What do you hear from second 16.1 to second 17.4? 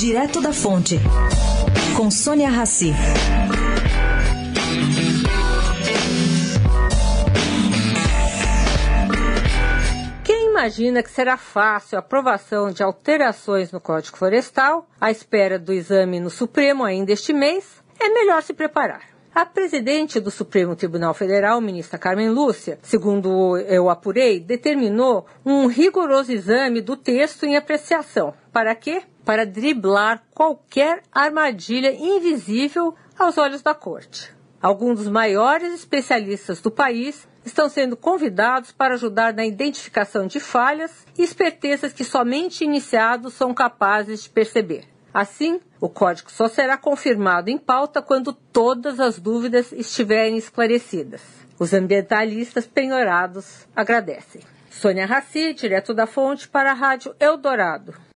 no Supremo ainda este